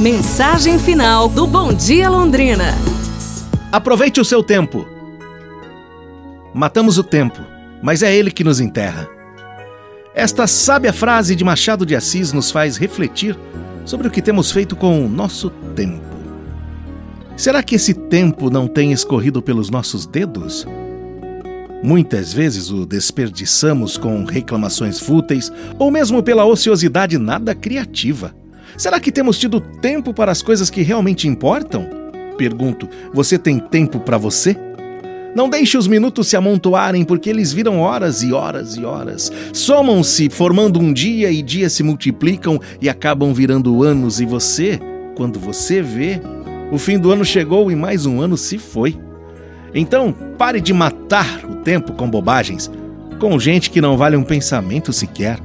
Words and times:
Mensagem 0.00 0.76
final 0.76 1.28
do 1.28 1.46
Bom 1.46 1.72
Dia 1.72 2.10
Londrina. 2.10 2.74
Aproveite 3.70 4.20
o 4.20 4.24
seu 4.24 4.42
tempo. 4.42 4.84
Matamos 6.52 6.98
o 6.98 7.04
tempo, 7.04 7.40
mas 7.80 8.02
é 8.02 8.12
ele 8.12 8.32
que 8.32 8.42
nos 8.42 8.58
enterra. 8.58 9.08
Esta 10.12 10.48
sábia 10.48 10.92
frase 10.92 11.36
de 11.36 11.44
Machado 11.44 11.86
de 11.86 11.94
Assis 11.94 12.32
nos 12.32 12.50
faz 12.50 12.76
refletir 12.76 13.38
sobre 13.84 14.08
o 14.08 14.10
que 14.10 14.20
temos 14.20 14.50
feito 14.50 14.74
com 14.74 15.06
o 15.06 15.08
nosso 15.08 15.48
tempo. 15.76 16.02
Será 17.36 17.62
que 17.62 17.76
esse 17.76 17.94
tempo 17.94 18.50
não 18.50 18.66
tem 18.66 18.90
escorrido 18.90 19.40
pelos 19.40 19.70
nossos 19.70 20.06
dedos? 20.06 20.66
Muitas 21.84 22.32
vezes 22.32 22.68
o 22.68 22.84
desperdiçamos 22.84 23.96
com 23.96 24.24
reclamações 24.24 24.98
fúteis 24.98 25.52
ou 25.78 25.88
mesmo 25.88 26.20
pela 26.20 26.44
ociosidade 26.44 27.16
nada 27.16 27.54
criativa. 27.54 28.34
Será 28.76 28.98
que 29.00 29.12
temos 29.12 29.38
tido 29.38 29.60
tempo 29.60 30.12
para 30.12 30.32
as 30.32 30.42
coisas 30.42 30.70
que 30.70 30.82
realmente 30.82 31.28
importam? 31.28 31.88
Pergunto, 32.36 32.88
você 33.12 33.38
tem 33.38 33.58
tempo 33.58 34.00
para 34.00 34.18
você? 34.18 34.56
Não 35.34 35.48
deixe 35.48 35.76
os 35.76 35.88
minutos 35.88 36.28
se 36.28 36.36
amontoarem, 36.36 37.04
porque 37.04 37.28
eles 37.28 37.52
viram 37.52 37.80
horas 37.80 38.22
e 38.22 38.32
horas 38.32 38.76
e 38.76 38.84
horas. 38.84 39.32
Somam-se, 39.52 40.30
formando 40.30 40.78
um 40.78 40.92
dia, 40.92 41.30
e 41.30 41.42
dias 41.42 41.72
se 41.72 41.82
multiplicam 41.82 42.60
e 42.80 42.88
acabam 42.88 43.34
virando 43.34 43.82
anos, 43.82 44.20
e 44.20 44.24
você, 44.24 44.78
quando 45.16 45.40
você 45.40 45.82
vê, 45.82 46.20
o 46.70 46.78
fim 46.78 46.98
do 46.98 47.10
ano 47.10 47.24
chegou 47.24 47.70
e 47.70 47.74
mais 47.74 48.06
um 48.06 48.20
ano 48.20 48.36
se 48.36 48.58
foi. 48.58 48.96
Então, 49.74 50.14
pare 50.38 50.60
de 50.60 50.72
matar 50.72 51.44
o 51.44 51.56
tempo 51.56 51.92
com 51.94 52.08
bobagens, 52.08 52.70
com 53.18 53.36
gente 53.38 53.70
que 53.70 53.80
não 53.80 53.96
vale 53.96 54.16
um 54.16 54.22
pensamento 54.22 54.92
sequer. 54.92 55.40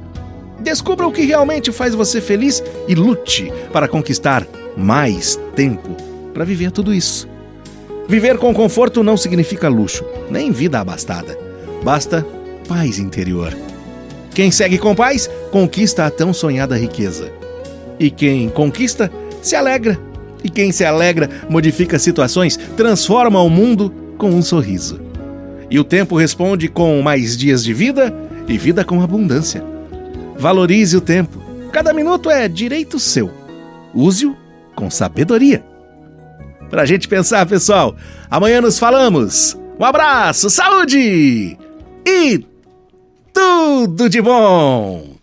Descubra 0.60 1.06
o 1.06 1.12
que 1.12 1.22
realmente 1.22 1.72
faz 1.72 1.94
você 1.94 2.20
feliz 2.20 2.62
e 2.86 2.94
lute 2.94 3.52
para 3.72 3.88
conquistar 3.88 4.46
mais 4.76 5.38
tempo 5.56 5.96
para 6.32 6.44
viver 6.44 6.70
tudo 6.70 6.94
isso. 6.94 7.28
Viver 8.08 8.38
com 8.38 8.52
conforto 8.52 9.02
não 9.02 9.16
significa 9.16 9.68
luxo, 9.68 10.04
nem 10.30 10.50
vida 10.50 10.80
abastada. 10.80 11.38
Basta 11.82 12.26
paz 12.68 12.98
interior. 12.98 13.56
Quem 14.34 14.50
segue 14.50 14.78
com 14.78 14.94
paz 14.94 15.28
conquista 15.50 16.06
a 16.06 16.10
tão 16.10 16.32
sonhada 16.32 16.76
riqueza. 16.76 17.32
E 17.98 18.10
quem 18.10 18.48
conquista 18.48 19.10
se 19.42 19.54
alegra. 19.56 19.98
E 20.42 20.48
quem 20.48 20.72
se 20.72 20.84
alegra 20.84 21.28
modifica 21.48 21.98
situações, 21.98 22.56
transforma 22.76 23.42
o 23.42 23.50
mundo 23.50 23.92
com 24.16 24.30
um 24.30 24.42
sorriso. 24.42 25.00
E 25.70 25.78
o 25.78 25.84
tempo 25.84 26.16
responde 26.16 26.68
com 26.68 27.00
mais 27.02 27.36
dias 27.36 27.62
de 27.62 27.74
vida 27.74 28.14
e 28.48 28.56
vida 28.56 28.84
com 28.84 29.02
abundância. 29.02 29.62
Valorize 30.40 30.96
o 30.96 31.02
tempo. 31.02 31.38
Cada 31.70 31.92
minuto 31.92 32.30
é 32.30 32.48
direito 32.48 32.98
seu. 32.98 33.30
Use-o 33.94 34.34
com 34.74 34.90
sabedoria. 34.90 35.62
Pra 36.70 36.86
gente 36.86 37.06
pensar, 37.06 37.44
pessoal. 37.44 37.94
Amanhã 38.30 38.62
nos 38.62 38.78
falamos. 38.78 39.56
Um 39.78 39.84
abraço, 39.84 40.48
saúde 40.48 41.58
e 42.06 42.46
tudo 43.34 44.08
de 44.08 44.22
bom! 44.22 45.19